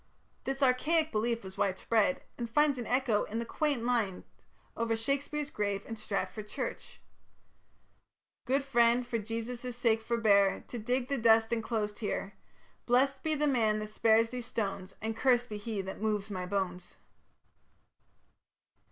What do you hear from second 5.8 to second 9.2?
in Stratford church: Good friend, for